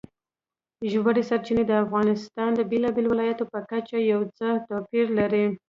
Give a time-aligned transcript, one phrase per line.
[0.91, 5.45] ژورې سرچینې د افغانستان د بېلابېلو ولایاتو په کچه یو څه توپیر لري.